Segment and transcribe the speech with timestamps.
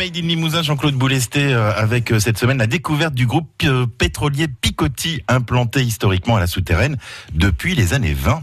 [0.00, 3.84] Made in Limousin, Jean-Claude Boulesté, euh, avec euh, cette semaine la découverte du groupe euh,
[3.84, 6.96] pétrolier Picotti, implanté historiquement à la souterraine
[7.34, 8.42] depuis les années 20.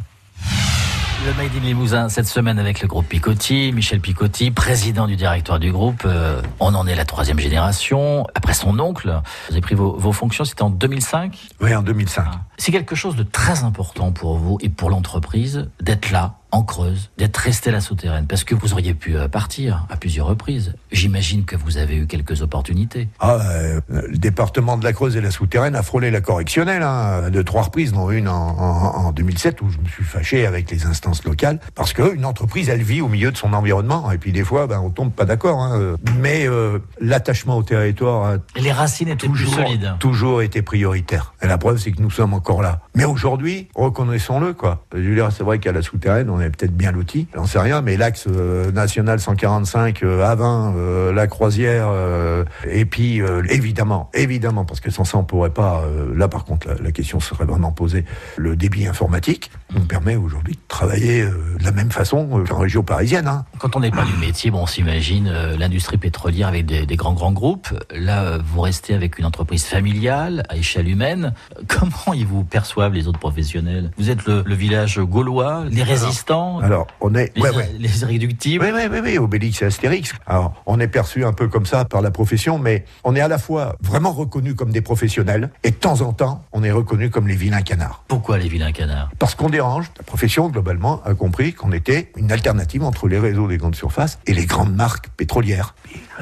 [1.25, 5.59] Le Made in Limousin cette semaine avec le groupe Picotti, Michel Picotti, président du directoire
[5.59, 6.03] du groupe.
[6.05, 8.27] Euh, on en est la troisième génération.
[8.35, 12.27] Après son oncle, vous avez pris vos, vos fonctions, c'était en 2005 Oui, en 2005.
[12.59, 17.11] C'est quelque chose de très important pour vous et pour l'entreprise d'être là, en Creuse,
[17.19, 20.73] d'être resté à la souterraine, parce que vous auriez pu euh, partir à plusieurs reprises.
[20.91, 23.09] J'imagine que vous avez eu quelques opportunités.
[23.19, 27.29] Ah, euh, le département de la Creuse et la souterraine a frôlé la correctionnelle, hein,
[27.29, 30.71] de trois reprises, dont une en, en, en 2007 où je me suis fâché avec
[30.71, 34.31] les instances locales, parce qu'une entreprise, elle vit au milieu de son environnement, et puis
[34.31, 35.61] des fois, ben, on tombe pas d'accord.
[35.61, 39.93] Hein, mais euh, l'attachement au territoire a Les racines étaient toujours, plus solides.
[39.99, 41.33] toujours été prioritaire.
[41.43, 42.79] Et la preuve, c'est que nous sommes encore là.
[42.95, 44.85] Mais aujourd'hui, reconnaissons-le, quoi.
[44.91, 48.25] C'est vrai qu'à la souterraine, on est peut-être bien loti, j'en sais rien, mais l'axe
[48.27, 54.79] euh, national 145 euh, à 20, euh, la croisière, euh, et puis évidemment, évidemment, parce
[54.79, 55.83] que sans ça, on pourrait pas.
[56.15, 58.05] là, par contre, la question serait vraiment posée.
[58.37, 62.59] Le débit informatique nous permet aujourd'hui de travailler euh, de la même façon euh, qu'en
[62.59, 63.27] région parisienne.
[63.27, 63.45] Hein.
[63.59, 66.95] Quand on n'est pas du métier, bon, on s'imagine euh, l'industrie pétrolière avec des, des
[66.95, 67.69] grands grands groupes.
[67.91, 71.33] Là, vous restez avec une entreprise familiale à échelle humaine.
[71.67, 73.91] Comment ils vous perçoivent les autres professionnels?
[73.97, 77.31] Vous êtes le, le village gaulois, les résistants, Alors, on est.
[77.35, 77.71] les, ouais, ouais.
[77.77, 78.65] les irréductibles.
[78.65, 80.13] Oui, oui, oui, oui, Obélix et Astérix.
[80.25, 83.27] Alors, on est perçu un peu comme ça par la profession, mais on est à
[83.27, 87.09] la fois vraiment reconnu comme des professionnels et de temps en temps, on est reconnu
[87.09, 88.03] comme les vilains canards.
[88.07, 89.09] Pourquoi les vilains canards?
[89.19, 89.91] Parce qu'on dérange.
[89.97, 94.19] La profession, globalement, a compris qu'on était une alternative entre les réseaux des grandes surfaces
[94.25, 95.75] et les grandes marques pétrolières.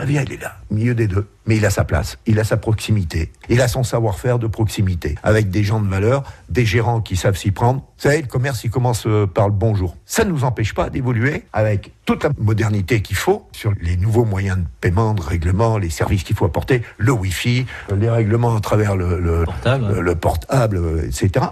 [0.04, 1.28] Vie, elle est là, au milieu des deux.
[1.48, 5.16] Mais il a sa place, il a sa proximité, il a son savoir-faire de proximité,
[5.22, 7.82] avec des gens de valeur, des gérants qui savent s'y prendre.
[7.82, 9.96] Vous savez, le commerce, il commence euh, par le bonjour.
[10.08, 14.26] Ça ne nous empêche pas d'évoluer avec toute la modernité qu'il faut sur les nouveaux
[14.26, 18.56] moyens de paiement, de règlement, les services qu'il faut apporter, le Wi-Fi, euh, les règlements
[18.56, 19.88] à travers le, le, Portable.
[19.94, 21.46] le- le portable, euh, etc.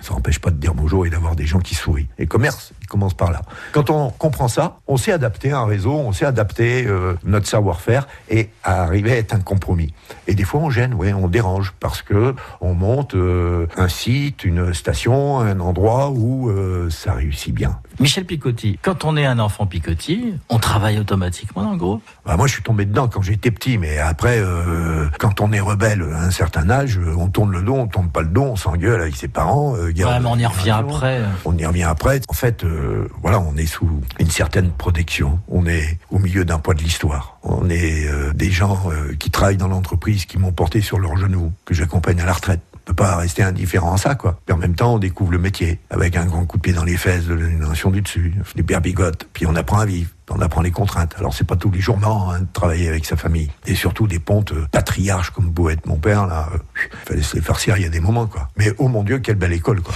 [0.00, 2.08] Ça n'empêche pas de dire bonjour et d'avoir des gens qui sourient.
[2.18, 3.42] Et commerce, il commence par là.
[3.72, 8.08] Quand on comprend ça, on sait adapter un réseau, on sait adapter euh, notre savoir-faire
[8.28, 9.92] et à arriver à être un compromis.
[10.26, 14.44] Et des fois, on gêne, ouais, on dérange parce que on monte euh, un site,
[14.44, 17.78] une station, un endroit où euh, ça réussit bien.
[17.98, 22.36] Michel Picotti, quand on est un enfant Picotti, on travaille automatiquement dans le groupe Bah,
[22.36, 26.02] moi, je suis tombé dedans quand j'étais petit, mais après, euh, quand on est rebelle
[26.14, 29.00] à un certain âge, on tourne le dos, on tourne pas le dos, on s'engueule
[29.00, 29.74] avec ses parents.
[29.92, 31.20] Guerre Ouais, de mais on y revient après.
[31.44, 32.20] On y revient après.
[32.28, 35.38] En fait, euh, voilà, on est sous une certaine protection.
[35.48, 37.38] On est au milieu d'un poids de l'histoire.
[37.42, 41.16] On est euh, des gens euh, qui travaillent dans l'entreprise, qui m'ont porté sur leurs
[41.16, 42.60] genoux, que j'accompagne à la retraite.
[42.96, 44.40] Pas rester indifférent à ça, quoi.
[44.48, 46.84] Et en même temps, on découvre le métier avec un grand coup de pied dans
[46.84, 50.10] les fesses de l'animation du dessus, des berbigotes, puis on apprend à vivre.
[50.32, 51.14] On apprend les contraintes.
[51.18, 53.50] Alors c'est pas tous les jours marrant hein, de travailler avec sa famille.
[53.66, 56.48] Et surtout des pontes euh, patriarches comme beau être mon père là.
[56.54, 56.58] euh,
[57.04, 58.48] fallait se les farcir il y a des moments quoi.
[58.56, 59.92] Mais oh mon Dieu quelle belle école quoi.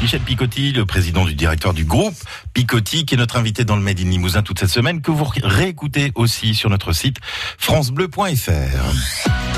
[0.00, 2.14] Michel Picotti, le président du directoire du groupe
[2.54, 5.26] Picotti, qui est notre invité dans le Made in Limousin toute cette semaine, que vous
[5.42, 7.18] réécoutez aussi sur notre site
[7.58, 9.57] francebleu.fr.